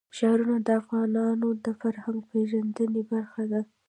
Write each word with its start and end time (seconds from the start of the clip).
ښارونه 0.17 0.57
د 0.65 0.67
افغانانو 0.81 1.47
د 1.65 1.67
فرهنګي 1.81 2.27
پیژندنې 2.31 3.01
برخه 3.11 3.43
ده. 3.51 3.61